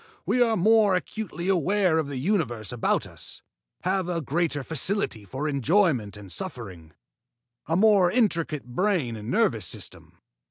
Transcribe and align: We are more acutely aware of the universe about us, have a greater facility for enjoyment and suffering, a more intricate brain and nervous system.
We 0.25 0.41
are 0.41 0.57
more 0.57 0.95
acutely 0.95 1.47
aware 1.47 1.99
of 1.99 2.07
the 2.07 2.17
universe 2.17 2.71
about 2.71 3.05
us, 3.05 3.43
have 3.83 4.09
a 4.09 4.19
greater 4.19 4.63
facility 4.63 5.25
for 5.25 5.47
enjoyment 5.47 6.17
and 6.17 6.31
suffering, 6.31 6.93
a 7.67 7.75
more 7.75 8.09
intricate 8.09 8.65
brain 8.65 9.15
and 9.15 9.29
nervous 9.29 9.67
system. 9.67 10.17